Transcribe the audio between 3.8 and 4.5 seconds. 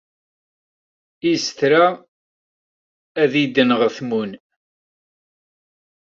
tmun?